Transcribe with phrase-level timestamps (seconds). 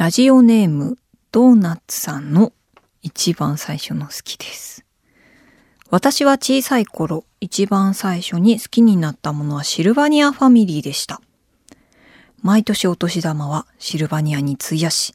[0.00, 0.96] ラジオネーム
[1.30, 2.54] ドーナツさんの
[3.02, 4.86] 一番最初の好きです。
[5.90, 11.20] 私は小さい頃、一番最初に好きになったものはシルバニアファミリーでした。
[12.40, 15.12] 毎年お年玉はシルバニアに費やし、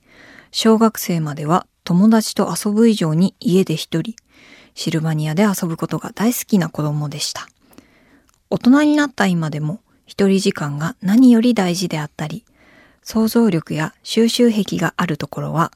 [0.51, 4.13] 小学生までは友達と遊ぶ以上に家で一人、
[4.75, 7.47] シルバニアで遊ぶことが大好きな子供でした。
[8.51, 12.45] 大人になった今でも一人時間が何より大事であったり、
[13.07, 15.71] 想像力や収集癖があるところは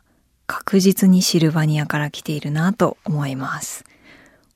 [0.47, 3.85] 確実にシルバニアから来ているなと思います。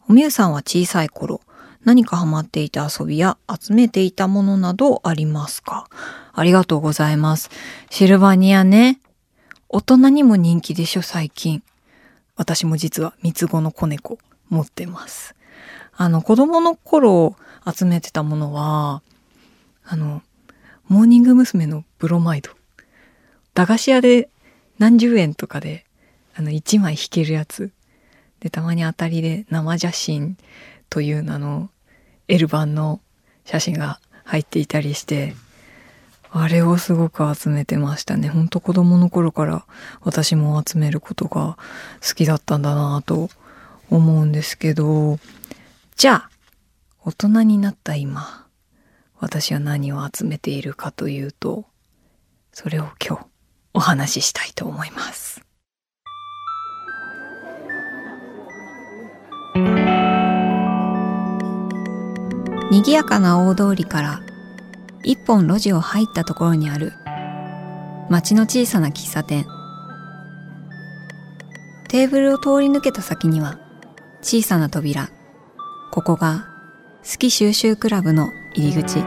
[0.10, 1.40] おみゆさんは小さい頃、
[1.84, 5.88] 何かハマっていた遊びや集めていたものなどありますか？
[6.34, 7.52] ありがとうございます。
[7.92, 9.00] シルバニアね。
[9.70, 11.62] 大人にも人気でしょ、最近。
[12.36, 14.18] 私も実は三つ子の子猫
[14.50, 15.36] 持ってます。
[15.96, 17.36] あの、子供の頃
[17.72, 19.04] 集めてたものは、
[19.86, 20.24] あの、
[20.88, 21.68] モーニング娘。
[21.68, 22.50] のブロマイド。
[23.54, 24.30] 駄菓子屋で
[24.80, 25.86] 何十円とかで、
[26.36, 27.72] あの、一枚引けるやつ。
[28.40, 30.38] で、たまに当たりで生写真
[30.90, 31.70] という名の
[32.28, 33.00] L 版の
[33.46, 35.36] 写真が入っていたりして、
[36.32, 38.28] あれをすごく集めてましたね。
[38.28, 39.66] ほんと子供の頃から
[40.02, 41.58] 私も集めることが
[42.06, 43.30] 好きだったんだなと
[43.92, 45.20] 思うんですけど、
[45.96, 46.30] じゃあ、
[47.06, 48.48] 大人になった今、
[49.20, 51.66] 私は何を集めているかというと、
[52.52, 53.33] それを今日
[53.74, 55.42] お話ししたいと思います。
[62.72, 64.22] 賑やかな大通りから
[65.04, 66.94] 一本路地を入ったところにある
[68.10, 69.46] 町の小さな喫茶店。
[71.90, 73.60] テーブルを通り抜けた先には
[74.22, 75.10] 小さな扉。
[75.92, 76.48] ここが
[77.04, 79.04] 好き収集クラブの入り口。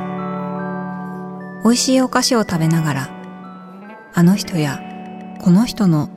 [1.64, 3.15] 美味しいお菓子を食べながら
[4.18, 4.80] あの人や
[5.42, 6.08] この人の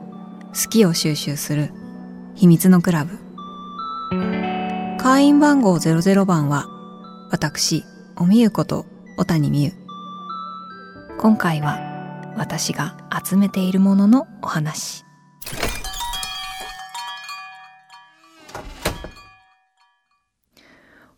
[0.54, 1.70] 好きを収集する
[2.34, 3.18] 秘密のクラブ
[4.96, 6.64] 会員番号00番は
[7.30, 7.84] 私、
[8.16, 8.86] おみゆこと
[9.18, 9.72] 小谷美優。
[11.18, 11.78] 今回は
[12.38, 15.04] 私が集めているもののお話。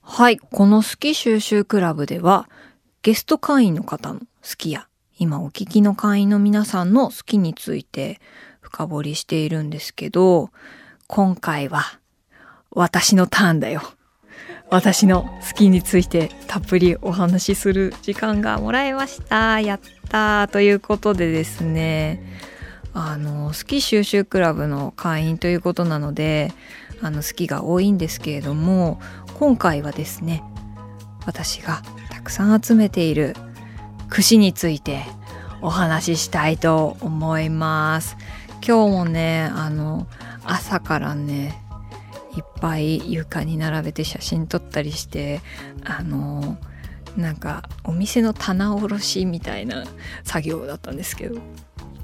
[0.01, 2.51] はい、この好き収集クラブでは
[3.03, 4.27] ゲスト会員の方の好
[4.59, 4.89] きや
[5.23, 8.21] 今お聞きの会員の皆さんの好きについて
[8.61, 10.51] 深掘りしているんですけど
[11.07, 12.01] 今回は
[12.73, 13.83] 私のターンだよ。
[14.69, 22.21] 私の好きについてたっぷりお話しする時間がもらえましたやったということでですね
[22.93, 26.53] あの好き収集クラブの会員ということなので
[27.03, 28.99] あの好きが多いんですけれども
[29.39, 30.43] 今回はですね
[31.27, 33.37] 私がたくさん集めている
[34.13, 35.07] 串について
[35.63, 38.19] お話ししたいと思います。
[38.65, 40.07] 今日もねあの
[40.45, 41.59] 朝からね
[42.37, 45.41] いっぱい床に並べて写真撮ったりして
[45.83, 46.59] あの
[47.17, 49.85] なんかお店の棚卸しみたいな
[50.25, 51.41] 作業だったんですけど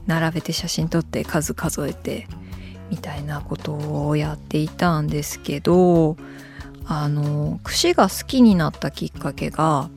[0.07, 2.27] 並べて写真撮って数数えて
[2.89, 6.17] みたいなことをやっていたんですけど
[6.87, 9.91] あの串が好きになったきっかけが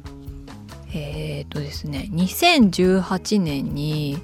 [0.93, 4.17] えっ、ー、とですね2018年に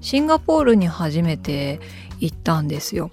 [0.00, 1.80] シンガポールに初めて
[2.18, 3.10] 行ったんですよ。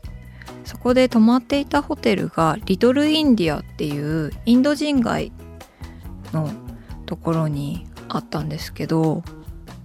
[0.63, 5.31] そこで泊まっていたホテルがリトルインディアっていうインド人街
[6.33, 6.49] の
[7.05, 9.23] ところにあったんですけど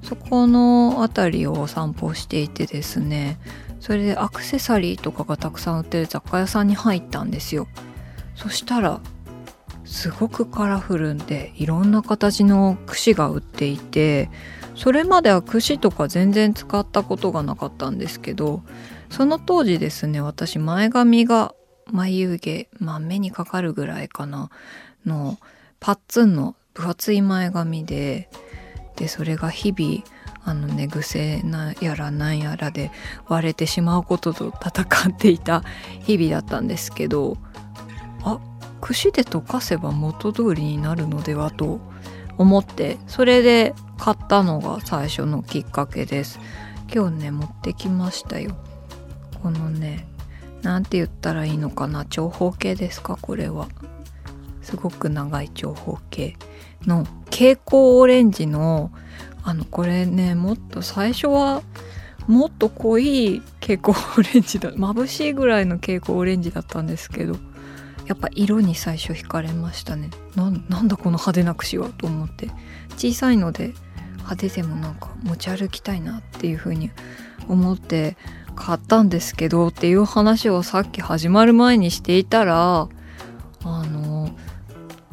[0.02, 3.38] そこの辺りをお散歩していてですね
[3.78, 7.68] それでアクセサリーとかがたくさん売ってる雑貨屋さんに入ったんですよ
[8.34, 9.00] そしたら
[9.92, 14.30] すごくカラフルでいろんな形の櫛が売っていて
[14.74, 18.62] それまでは櫛とか全然使ったことがなかったんですけど
[19.10, 21.54] その当時ですね私前髪が
[21.90, 24.48] 眉毛、まあ、目にかかるぐらいかな
[25.04, 25.38] の
[25.78, 28.30] パッツンの分厚い前髪で
[28.96, 30.02] でそれが日々
[30.42, 32.90] あの寝癖なやらなんやらで
[33.28, 35.62] 割れてしまうことと戦っていた
[36.00, 37.36] 日々だったんですけど
[38.82, 41.80] あ櫛で溶かせば元通りになるのではと
[42.36, 46.40] 思ってそれで買ったのが最初のきっかけです。
[46.92, 48.56] 今日ね持ってきましたよ。
[49.42, 50.06] このね
[50.62, 53.68] 何て言ったらいいのかな長方形ですかこれは。
[54.62, 56.36] すごく長い長方形
[56.86, 58.90] の蛍光オレンジの
[59.44, 61.62] あのこれねもっと最初は
[62.28, 67.36] もっと濃い蛍光オレンジだ眩しいぐらいの蛍光オレンジだったんですけど
[68.06, 72.50] やっぱ色に最初惹かれましたねなんだこの派手な串はと思って
[72.96, 73.74] 小さいので
[74.18, 76.90] 派手でもなんか持ち歩きたいなっていう風に
[77.48, 78.16] 思って
[78.54, 82.88] 買ったんですけどっていう話をさっき始まる前にしていたら
[83.64, 84.30] あの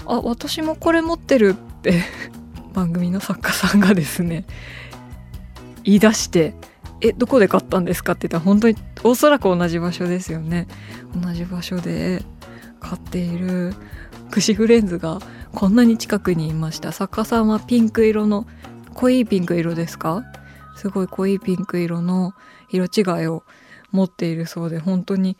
[0.05, 2.03] あ私もこれ持ってるって
[2.73, 4.45] 番組の作家さんがですね
[5.83, 6.55] 言い出して
[7.01, 10.67] 「えどこで買ったんですか?」って言ったら本当におそらく同じ場所ですよね
[11.15, 12.23] 同じ場所で
[12.79, 13.73] 買っている
[14.31, 15.19] 串フレンズが
[15.51, 16.91] こんなに近くにいました。
[16.91, 18.45] 作家さんはピンク色の
[18.93, 20.23] 濃いピンク色ですか？
[20.75, 22.33] すごい濃いピンク色の
[22.71, 23.43] 色違いを
[23.91, 25.35] 持っているそうで本当に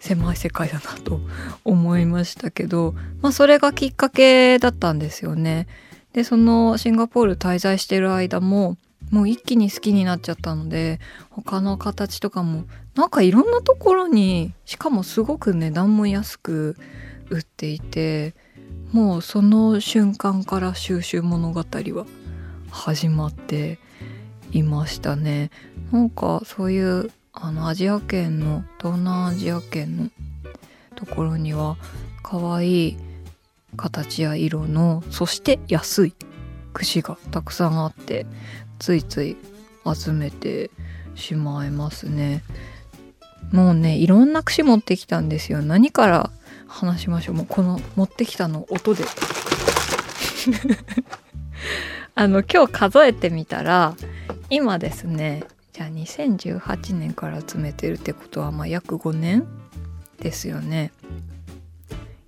[0.00, 1.20] 狭い世界だなと
[1.64, 5.66] 思いましたけど、まあ、それがきっかけだったんですよね。
[6.12, 8.76] でそのシンガポール滞在してる間も
[9.10, 11.00] もう一気に好きになっちゃったので
[11.30, 12.64] 他の形とかも
[12.96, 16.76] なんかいろんなところにしかもすごく値段も安く
[17.28, 18.34] 売っていて
[18.90, 22.06] もうその瞬間から収集物語は
[22.70, 23.78] 始まって
[24.52, 25.50] いましたね。
[25.92, 30.10] なんかそういうあのアジア圏の東南アジア圏の
[30.94, 31.76] ところには
[32.22, 32.96] 可愛い
[33.76, 36.14] 形や色のそして安い
[36.72, 38.26] 串がたくさんあって
[38.78, 39.36] ついつい
[39.94, 40.70] 集めて
[41.14, 42.42] しまいますね
[43.52, 45.62] もうねいろんな串持ってきたんですよ。
[45.62, 46.30] 何から
[46.66, 47.36] 話しましょう。
[47.36, 49.04] もうこの持ってきたの音で。
[52.14, 53.94] あの今日数えてみたら
[54.48, 59.46] 今ですねじゃあ2018年から集めてるってことはまあ約5年
[60.20, 60.92] ですよね。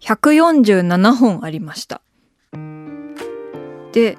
[0.00, 2.02] 147本ありました。
[3.92, 4.18] で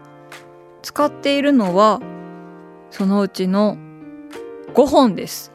[0.82, 2.02] 使っているのは
[2.90, 3.78] そのうちの
[4.74, 5.52] 5本です。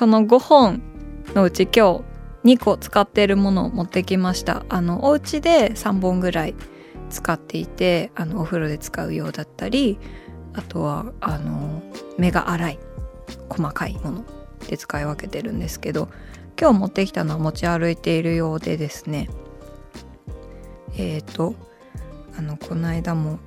[0.00, 0.82] その5本
[1.34, 2.02] のうち今
[2.42, 4.64] 日2個使っているものを持ってきました。
[4.70, 6.54] あのお家で3本ぐらい
[7.10, 9.98] 使っていてあのお風呂で使うようだったり
[10.54, 11.82] あとはあの
[12.16, 12.78] 目が粗い
[13.50, 14.24] 細かいもの
[14.66, 16.08] で使い分けてるんですけど
[16.58, 19.28] 今日持ってきたのは持ち歩いているようでですね。
[20.96, 21.54] えっ、ー、と
[22.38, 23.38] あのこの間も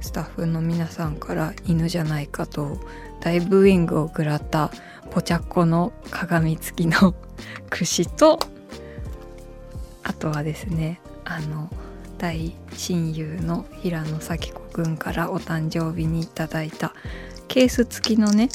[0.00, 2.78] スタッフの皆さんから犬じゃないかと
[3.20, 4.70] 大ブーイングを食らった
[5.10, 7.14] ポチャッコの鏡付きの
[7.70, 8.38] 串と
[10.02, 11.70] あとはですねあの
[12.18, 16.94] 大親友の平野咲子くんからお誕生日にいただいた
[17.48, 18.48] ケース付きのね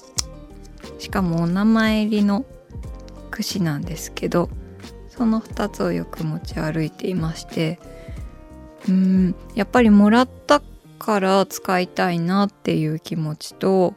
[0.97, 2.45] しかもお名前入りの
[3.31, 4.49] 串なんですけど
[5.09, 7.79] その2つをよく持ち歩いていまして
[8.87, 10.61] うーんやっぱりもらった
[10.97, 13.95] から使いたいなっていう気持ちと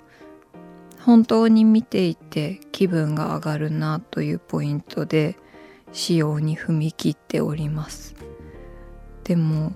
[1.05, 5.37] 本当に見ていて気分が上がるなというポイントで
[5.93, 8.15] 使用に踏み切っております。
[9.25, 9.73] でも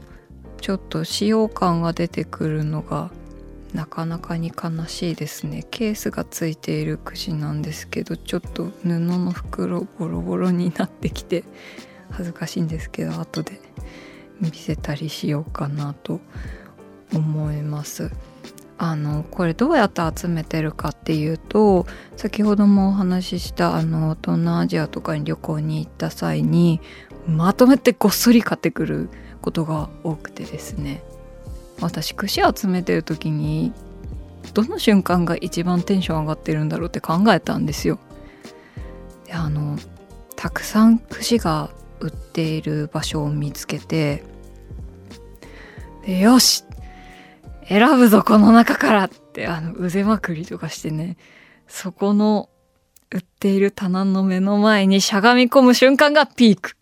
[0.61, 3.11] ちょっと使用感が出てくるのが
[3.75, 5.67] なかなかに悲しいですね。
[5.70, 11.44] ケースがついている串なんですけどちょっと布の袋ボロボロになってきて
[12.11, 13.61] 恥ずかしいんですけど後で
[14.40, 16.20] 見せたりしようかなと
[17.12, 18.11] 思います。
[18.78, 21.87] あのこれどうやって集めてるかっていうと
[22.17, 26.81] 先ほどもお話ししたあの東南アジアとかに旅行に行った際に
[27.26, 29.08] まとめてごっそり買ってくる
[29.40, 31.02] ことが多くてですね
[31.81, 33.73] 私串集めてる時に
[34.52, 37.99] どの瞬間が一番テンション上がってるんだろうって考えたんですよ。
[39.25, 39.76] であの
[40.37, 44.23] たくさん串が売っている場所を見つけて
[46.06, 46.64] よし
[47.68, 51.16] 選ぶぞこの中からってあの腕まくりとかしてね。
[51.68, 52.49] そこの
[53.11, 56.76] 売っている棚の目の前にしゃがみ込む瞬間がピーク。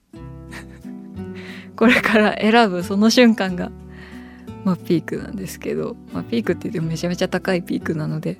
[1.77, 3.71] これから選ぶその瞬間が
[4.65, 8.39] まあピークなんですけど、まあ、ピークって言ってもめちゃめちゃ高いピークなので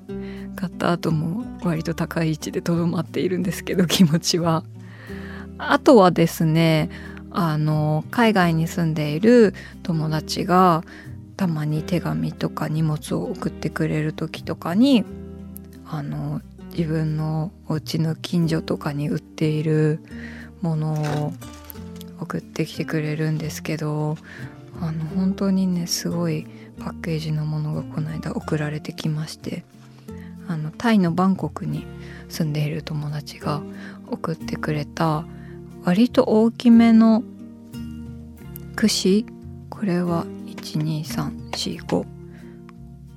[0.55, 4.63] 買った後も割と高い位置でとどまっているんですけど 気持ちは。
[5.57, 6.89] あとはですね
[7.31, 10.83] あの海外に住んでいる友達が
[11.37, 15.03] たまに手紙とか荷物を送ってくれる時とかに
[15.85, 19.99] あの自分のお家の近所とかに売っている
[20.61, 20.93] もの
[21.27, 21.33] を
[22.19, 24.17] 送ってきてくれるんですけど
[24.81, 26.47] あの本当にねすごい
[26.79, 29.63] パッケージのものがこの間送られてきまして
[30.47, 31.85] あのタイのバンコクに
[32.29, 33.61] 住んでいる友達が
[34.07, 35.25] 送ってくれた
[35.83, 37.23] 割と大きめの
[38.75, 39.25] 串？
[39.69, 40.25] これは
[40.65, 42.05] 12345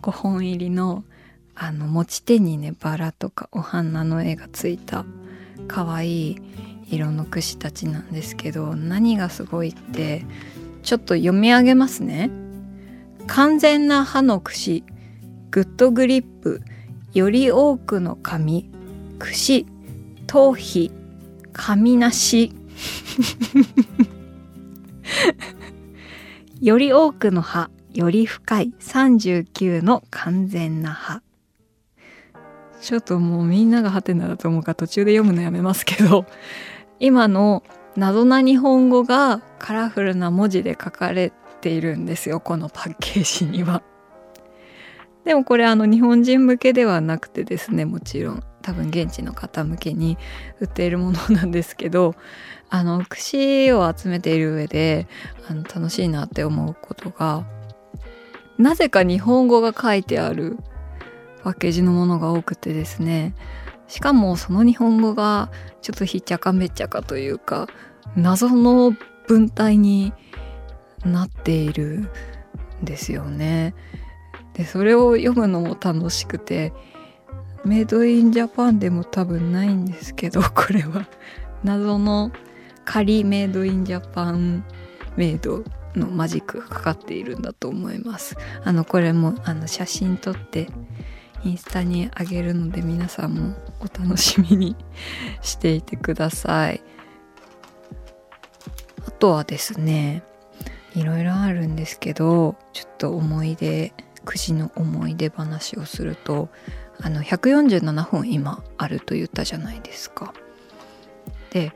[0.02, 1.04] 5本入りの
[1.54, 5.04] あの持ち手にねバラとかお花の絵がついた
[5.66, 6.36] 可愛い
[6.88, 10.24] 色の櫛たちなんですけど何がすごいって
[10.84, 12.30] ちょっと読み上げますね。
[13.26, 14.84] 完全な歯の櫛
[15.50, 16.62] グッドグリップ
[17.12, 18.70] より多くの髪
[19.18, 19.66] 櫛
[20.26, 20.92] 頭皮
[21.52, 22.52] 髪なし。
[26.60, 31.22] より多くの歯より深い39の完全な歯
[32.80, 36.26] ちょっともうみんながハテナだと思うから途中で読むのやめますけど
[36.98, 37.62] 今の
[37.96, 43.82] 謎な日本語がカラフルな文字で書かれているんですよこのパッケージには。
[45.24, 50.18] でもこれあの日本人向けではなくてですねもちろん多分現地の方向けに
[50.60, 52.14] 売っているものなんですけど
[52.70, 55.06] あの串を集めている上で
[55.48, 57.46] あの楽しいなって思うことが
[58.58, 60.58] なぜか日本語が書いてある
[61.42, 63.34] パッケージのものが多くてですね
[63.86, 65.50] しかもその日本語が
[65.80, 67.68] ちょっとひっちゃかめっちゃかというか
[68.16, 68.92] 謎の
[69.26, 70.12] 文体に
[71.04, 72.10] なっている
[72.82, 73.74] んですよね。
[74.54, 76.72] でそれを読むのも楽しくて
[77.68, 81.06] メイドインジャパンでも多分ないんですけど これは。
[81.62, 82.32] 謎の
[82.86, 84.64] 仮メイドインジャパン
[85.16, 85.62] メイド
[85.94, 88.38] のマジックがかかっているんだと思います。
[88.64, 90.70] あのこれもあの写真撮って
[91.44, 94.74] インスタにあげるので皆さんもお楽しみに
[95.42, 96.80] していてください。
[99.06, 100.22] あとはですね
[100.94, 103.92] いろいろあるんですけどちょっと思い出
[104.24, 106.48] くじの思い出話をすると
[107.00, 110.34] あの147本今あると言ったじゃないですか。
[111.50, 111.72] で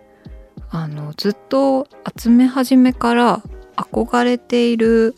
[0.70, 1.86] あのずっと
[2.18, 3.42] 集め始めから
[3.76, 5.14] 憧れている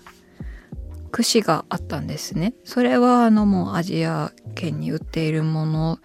[1.10, 2.54] 串があったんですね。
[2.64, 5.98] それはあのもうアジア圏に売っているもの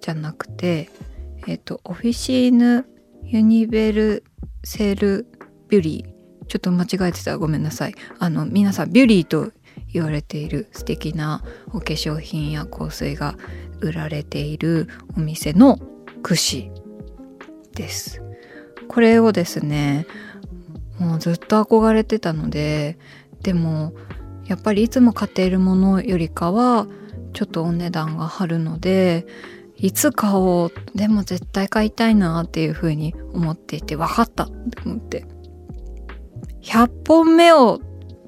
[0.00, 0.90] じゃなくて、
[1.46, 2.86] えっ、とオフィシーヌ・
[3.22, 4.24] ユニベル
[4.64, 5.26] セル・
[5.68, 7.94] ビュリーちょっと間違えてたらごめんなさい。
[8.18, 9.52] あの皆さんビュリーと
[9.92, 11.42] 言われている素敵な
[11.72, 13.36] お化粧品や香水が
[13.80, 15.78] 売られているお店の
[16.22, 16.70] 串
[17.74, 18.22] です。
[18.88, 20.06] これをですね
[20.98, 22.98] もうずっと憧れてたので
[23.42, 23.94] でも
[24.46, 26.88] やっぱりいつも買っているものよりかは
[27.32, 29.26] ちょっとお値段が張るので
[29.76, 35.24] いつ買おうでも絶対買いたいなっていうふうに思っていて分かったって思って
[36.62, 37.80] 100本目を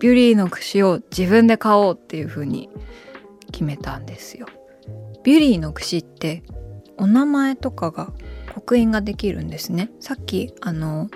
[0.02, 2.68] ビュリーの串を自分で買おうっていう風に
[3.52, 4.46] 決めたんですよ。
[5.22, 6.42] ビュリーの串って
[6.96, 8.12] お名前とかが
[8.52, 9.92] 刻印ができるんですね。
[10.00, 11.08] さっきあの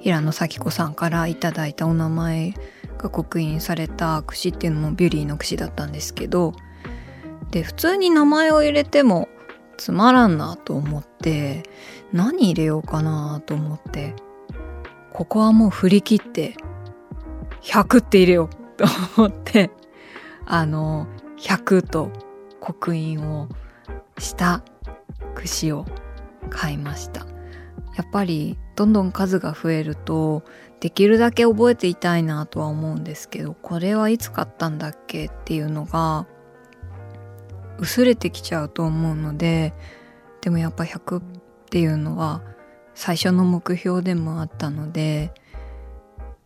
[0.00, 2.52] 平野咲子さんからいただいたお名前
[2.98, 6.52] が刻印された串っていうのもビュリーの串だったんですけど
[7.52, 9.30] で普通に名前を入れても
[9.78, 11.62] つまらんなと思って
[12.12, 14.14] 何入れようかなと思って
[15.14, 16.54] ここはもう振り切って
[17.62, 18.62] 100って入れよう。
[18.76, 18.84] と
[19.16, 19.70] 思って
[20.46, 21.06] あの
[21.38, 22.10] 100と
[22.60, 23.48] 刻印を
[24.18, 24.62] した
[25.34, 25.84] 串を
[26.50, 27.26] 買いました。
[27.96, 30.42] やっぱりどんどん数が増えると
[30.80, 36.26] できるだけ覚えていたいなとは思うんですけどこれはいつ買ったんだっけっていうのが
[37.78, 39.74] 薄れてきちゃうと思うので
[40.40, 41.22] でもやっぱ100っ
[41.68, 42.42] ていうのは
[42.94, 45.32] 最初の目標でもあったので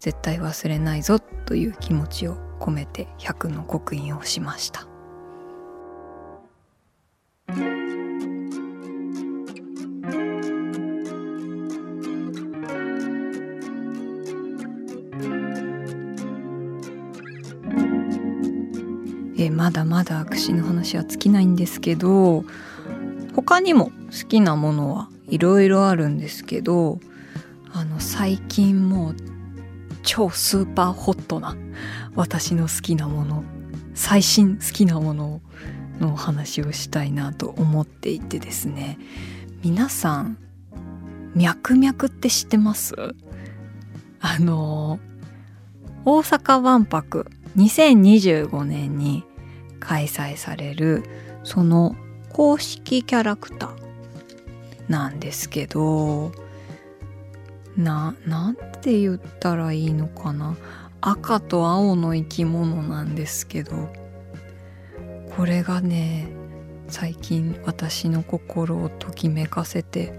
[0.01, 4.87] 絶対忘れないぞという気持ちを込めて100の刻印をしました。
[19.39, 22.45] えまだまだ串の話は尽きないんですけど
[23.35, 26.99] 他にも好きなものはいろいろあるんですけど
[27.73, 29.26] あの最近もう
[30.17, 31.55] 超スーパーホットな
[32.15, 33.45] 私の好きなもの
[33.95, 35.43] 最新好きなもの
[36.01, 38.99] のお話をしたいなと思っていてですね。
[39.63, 40.39] 皆さん
[41.35, 42.95] 脈々って知ってます？
[44.19, 45.01] あの
[46.07, 49.23] 大阪万博2025年に
[49.81, 51.03] 開催される
[51.45, 51.95] その
[52.33, 53.77] 公式キャラクター
[54.89, 56.33] なんですけど
[57.77, 60.57] な、なんてて言ったらいいのかな。
[61.01, 63.89] 赤と青の生き物なんですけど、
[65.37, 66.29] これがね、
[66.87, 70.15] 最近私の心をときめかせて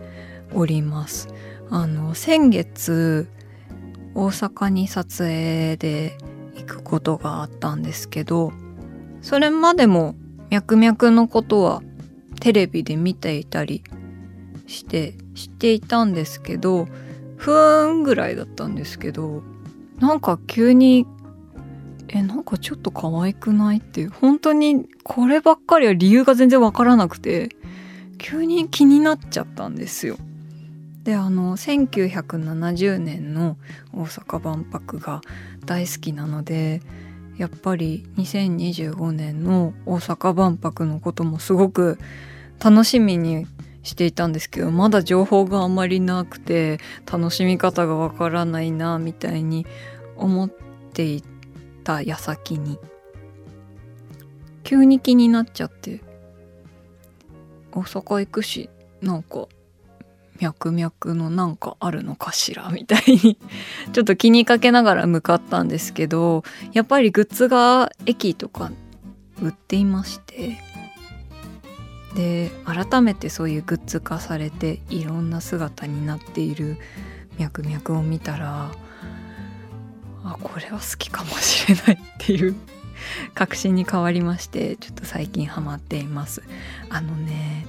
[0.54, 1.30] おります。
[1.70, 3.30] あの、先月、
[4.14, 6.18] 大阪に撮影で
[6.58, 8.52] 行くことがあったんですけど、
[9.22, 10.14] それまでも
[10.50, 11.82] 脈々のことは
[12.42, 13.82] テレビで見ていたり
[14.68, 16.88] して知っていたんですけど
[17.38, 19.44] ふーんぐらいだったんですけど
[20.00, 21.06] なんか急に
[22.10, 27.50] えなんかちょっと可愛くないっていう本当にこればっかりは理由が全然わからなくて
[28.18, 30.18] 急に気になっちゃったんですよ。
[31.04, 33.56] であの1970年の
[33.94, 35.22] 大阪万博が
[35.66, 36.82] 大好きなので
[37.38, 41.98] やっぱり2025年の大阪万博のこともすごく
[42.60, 43.48] 楽しみに
[43.88, 46.80] していたんですけどまだ情報があまりなくて
[47.12, 49.66] 楽しみ方がわからないなみたいに
[50.16, 50.50] 思っ
[50.94, 51.24] てい
[51.84, 52.78] た矢先に。
[54.64, 56.02] 急に気になっちゃって。
[57.72, 58.70] 大阪行くし
[59.02, 59.48] なんか
[60.40, 63.38] 脈々のなんかあるのかしらみたいに。
[63.94, 68.72] ちょっと気にかけながら向かったんですけどやっぱりグッズが駅とか
[69.42, 70.58] 売っていまして
[72.16, 76.78] で改めてそういうグッズ化されていろんな姿になっている
[77.38, 78.72] 脈々を見たら
[80.24, 82.56] あこれは好きかもしれないっていう
[83.34, 86.44] 確信に変わりましてちょっと最近ハマっています。
[86.90, 87.66] あのね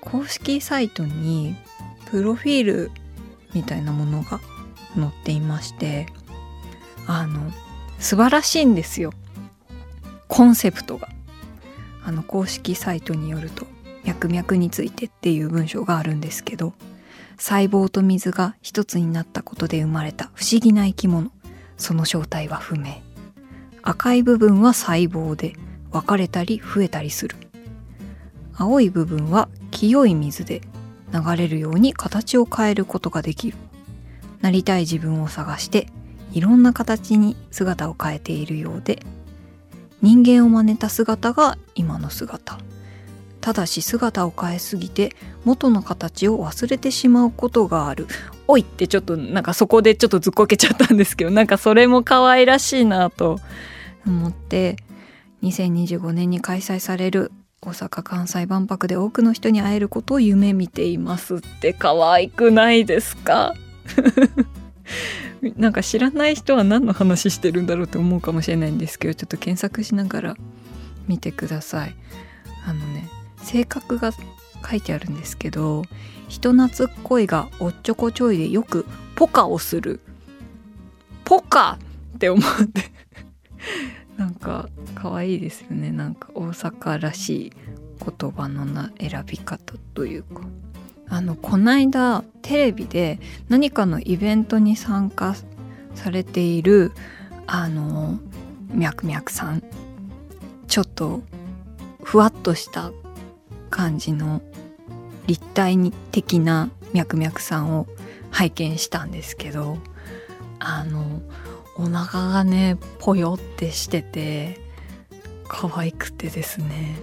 [0.00, 1.56] 公式サイトに
[2.06, 2.90] プロフィール
[3.52, 4.40] みたいなものが
[4.94, 6.06] 載っていまして
[7.06, 7.52] あの
[7.98, 9.12] 素晴らしいんですよ。
[10.26, 11.08] コンセプトが。
[12.04, 13.66] あの公式サイトによると
[14.04, 16.72] 脈々についてっていう文章があるんですけど
[17.40, 21.32] 細胞と水が一つになったことで生まれた不思議な生き物。
[21.78, 23.00] その正体は不明。
[23.82, 25.54] 赤い部分は細胞で
[25.90, 27.36] 分かれたり増えたりする。
[28.54, 30.60] 青い部分は清い水で
[31.14, 33.56] 流れるように形を変えることができる。
[34.42, 35.86] なりたい自分を探して
[36.32, 39.02] いろんな形に姿を変えているようで
[40.02, 42.58] 人間を真似た姿が今の姿。
[43.40, 48.06] ただし姿を変えすぎて元の形を忘れてしまうことがある。
[48.46, 53.38] おいってちょっとなんかそこでちょっとずっこけちゃったんですけどなんかそれも可愛らしいなと。
[54.06, 54.76] 思って
[55.42, 61.74] 2025年に開催される大阪・関西万博で多くの人に会えることを夢見ていますって。
[61.74, 63.54] 可愛くないですか？
[65.56, 70.36] なんか知らない人は何の話してるんだろうって思うかもしれないんですけどちょっと検索しながら
[71.08, 71.94] 見てください。
[72.66, 73.08] あのね
[73.42, 75.84] 性格が書いてあるんですけど
[76.28, 80.00] 人懐っこいがおっちょこちょいでよくポカをする。
[81.24, 81.78] ポカ
[82.14, 82.90] って思って。
[84.16, 85.90] なんか可愛いですよね。
[85.90, 87.52] なんか大阪らしい
[88.18, 90.42] 言葉のな選び方というか。
[91.10, 93.18] あのこないだテレビで
[93.48, 95.34] 何かのイベントに参加
[95.94, 96.92] されている
[97.46, 98.18] あの
[98.68, 99.62] みゃくみゃくさん。
[100.68, 101.20] ちょっと
[102.04, 102.92] ふわっとした
[103.70, 104.40] 感じの
[105.26, 107.88] 立体的なみゃくみゃくさんを
[108.30, 109.78] 拝見したんですけど
[110.60, 111.22] あの
[111.76, 114.60] お腹がねぽよってしてて
[115.48, 116.96] 可愛くてですね。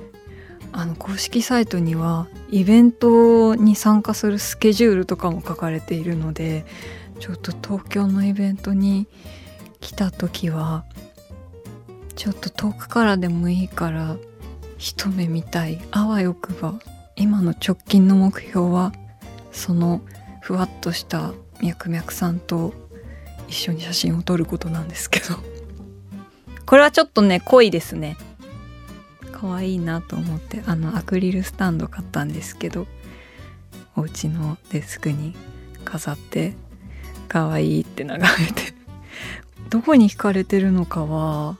[0.71, 6.65] あの公式サイトにはイベントに参加するスケジュールとかも書かれているので
[7.19, 9.07] ちょっと東京のイベントに
[9.79, 10.85] 来た時は
[12.15, 14.17] ちょっと遠くからでもいいから
[14.77, 15.79] 一目見たい。
[15.91, 16.75] あわよくば
[17.15, 18.93] 今の直近の目標は
[19.51, 20.01] その
[20.41, 22.73] ふわっとした脈々さんと
[23.47, 25.37] 一緒に写真を撮ることなんですけど。
[26.67, 28.17] これはちょっとね濃いですね。
[29.39, 32.87] 可愛いなと思ってあのアクリルスタンド買ったんですけど
[33.95, 35.35] お家のデスクに
[35.85, 36.55] 飾って
[37.27, 38.73] 可愛いって眺めて
[39.69, 41.57] どこに惹かれてるのかは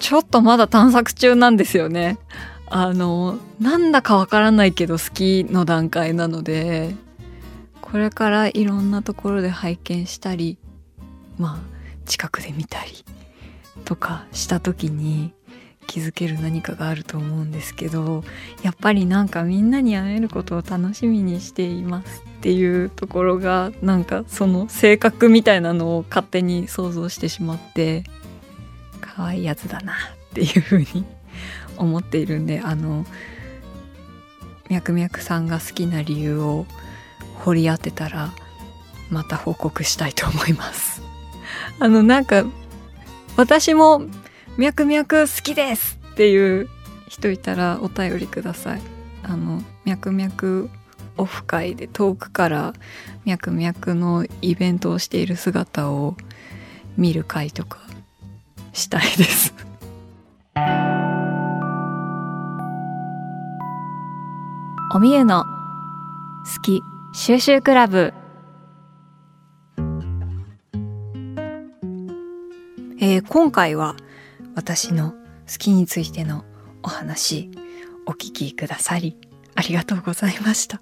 [0.00, 2.18] ちょっとまだ探索中なんですよね。
[2.66, 6.94] あのなんだかわからないけど好きの段階なので
[7.82, 10.56] これからいろんなところで拝見したり
[11.38, 11.58] まあ
[12.06, 13.04] 近くで見たり
[13.84, 15.34] とかした時に
[15.84, 18.24] 気づける何かがあると思うんですけど
[18.62, 28.04] やっぱりなんかみんなに会えることを楽しみにしていますっていうところがなんかその性格みたいなのを勝手に想像してしまって
[29.00, 29.96] 可愛いやつだなっ
[30.34, 31.04] ていうふうに
[31.76, 33.04] 思っているんであの
[34.68, 36.66] 脈々さんが好きな理由を
[37.44, 38.32] 掘り当てたら
[39.10, 41.02] また報告したいと思います。
[41.78, 42.44] あのなんか
[43.36, 44.02] 私も
[44.56, 46.68] 脈々好きですっていう
[47.08, 48.80] 人いたらお便りください。
[49.24, 50.70] あの脈々
[51.16, 52.72] オフ会で遠くから
[53.24, 56.16] 脈々のイベントをしている姿を
[56.96, 57.80] 見る会とか
[58.72, 59.54] したいです。
[64.94, 65.48] おみゆの好
[66.62, 66.80] き
[67.12, 68.14] 収集クラブ。
[73.00, 73.96] えー、今回は
[74.54, 76.44] 私の好きについての
[76.82, 77.50] お話
[78.06, 79.16] お聞きくださり
[79.54, 80.80] ありがとうございました。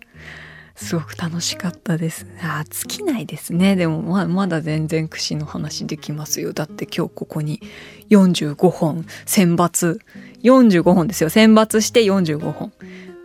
[0.75, 2.27] すごく楽しかったです。
[2.43, 3.77] あ、尽きないですね。
[3.77, 6.53] でもままだ全然串の話できますよ。
[6.53, 7.61] だって今日ここに
[8.09, 9.99] 45本選抜、
[10.43, 11.29] 45本ですよ。
[11.29, 12.73] 選抜して45本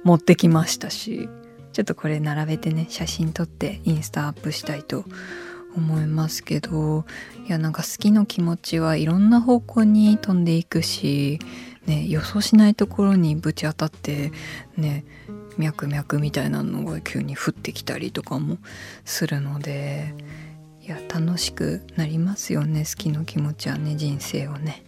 [0.04, 1.30] 持ってきましたし、
[1.72, 5.47] ちょっとこれ並べてね、写真撮ってインスタアップしたいと思います
[5.80, 7.06] 思いますけど、
[7.48, 11.40] いやなんか好きの気持ちはいろんな方向に飛んでいくし、
[11.86, 14.32] ね、予想しないところにぶち当たって
[14.76, 15.06] ね
[15.58, 18.58] 脈々みたいなのが急に降ってきたりとかも
[19.06, 20.14] するので
[20.82, 24.84] いや楽しくなりますよね好きの気持ちはね人生をね。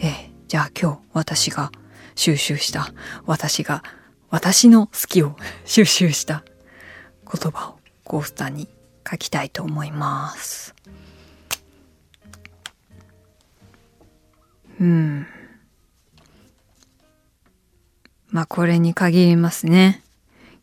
[0.00, 1.70] ええじゃあ今日私が
[2.14, 2.92] 収集した
[3.26, 3.82] 私が
[4.30, 6.42] 私の好きを収集した
[7.30, 8.66] 言葉をコースターに
[9.10, 10.74] 書きたいと思います
[14.80, 15.26] うん
[18.30, 20.02] まあこれに限りますね。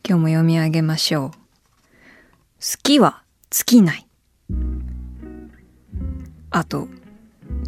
[0.08, 1.32] 今日も読み上げましょう。
[1.32, 1.38] 好
[2.84, 4.08] きは尽きない。
[6.52, 6.88] あと、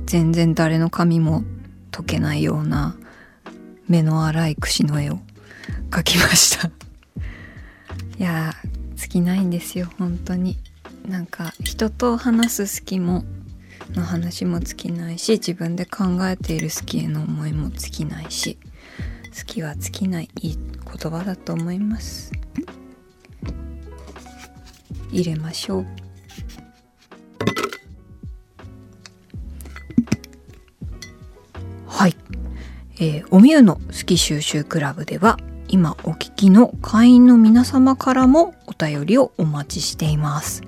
[0.06, 1.44] 全然誰の髪も
[1.92, 2.96] 解けないような
[3.88, 5.20] 目の粗い櫛の絵を
[5.90, 6.72] 描きましたい
[8.24, 8.54] や
[8.96, 10.58] 尽きないんですよ本当に
[11.08, 13.24] なんか人と話す好きも
[13.93, 18.58] の話も尽きないし自分で考えている好きへの思いも尽きないし
[19.38, 22.32] 好きは尽きないいい言葉だと思います。
[25.12, 25.86] 入れましょう。
[31.88, 32.15] はい、
[33.00, 40.62] えー、おみゆの好き収集クラブでは今お聞きの会員の皆様からもお便りをお待ちしています、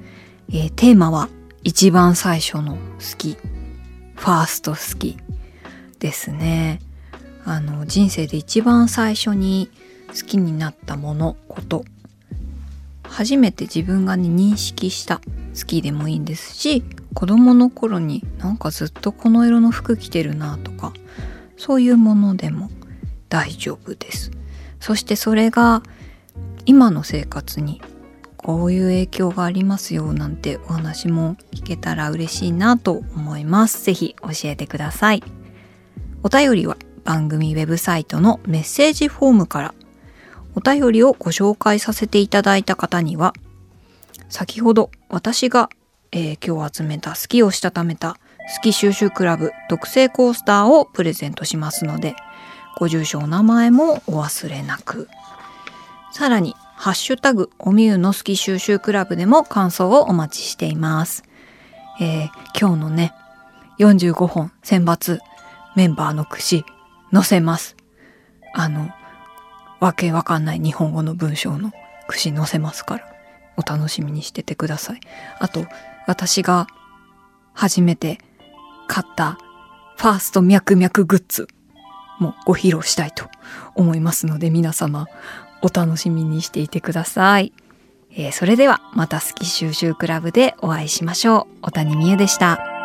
[0.51, 1.29] えー、テーマは
[1.63, 3.37] 一番最初の好き。
[4.15, 5.17] ファースト好き
[5.99, 6.79] ですね。
[7.45, 9.69] あの人生で一番最初に
[10.07, 11.85] 好きになったものこと。
[13.03, 16.83] 初めて自分がね認識した好きでもいいんですし
[17.13, 20.93] 子供の頃になんかずっとこの色の服着てるなとか
[21.57, 22.69] そういうものでも
[23.29, 24.31] 大丈夫です。
[24.79, 25.83] そしてそれが
[26.65, 27.81] 今の生活に
[28.49, 33.85] こういう影響がありますよなんてお話も聞けたら嬉しいなと思います。
[33.85, 35.21] ぜひ教えてください。
[36.23, 39.75] お便りは番組ウェブサイトのメッセージフォームから
[40.55, 43.35] お便りをご紹介させていただいた方には
[44.29, 45.69] 先ほど私が、
[46.11, 48.17] えー、今日集めた好きをしたためた
[48.55, 52.15] 好き収集クラブ特製コースターをプレゼントしますので
[52.79, 55.07] ご住所お名前もお忘れなく
[56.11, 61.23] さらにハッシュタグおみゆの好き収集クラブでも感想をお待ちしています、
[61.99, 63.13] えー、今日のね
[63.79, 65.19] 45本選抜
[65.75, 66.63] メンバーの串
[67.13, 67.75] 載せます。
[68.53, 68.89] あの、
[69.79, 71.71] わけわかんない日本語の文章の
[72.07, 73.15] 串載せますから、
[73.57, 74.99] お楽しみにしててください。
[75.39, 75.65] あと、
[76.07, 76.67] 私が
[77.53, 78.19] 初めて
[78.87, 79.37] 買った
[79.97, 81.47] ファースト脈々グッズ
[82.19, 83.25] もご披露したいと
[83.75, 85.07] 思いますので、皆様
[85.61, 87.53] お楽しみにしていてください。
[88.11, 91.61] えー、それではまた好き収集クラブでお会いしましょう。
[91.61, 92.78] 小谷美優でした。